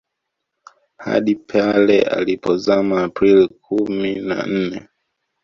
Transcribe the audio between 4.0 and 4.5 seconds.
na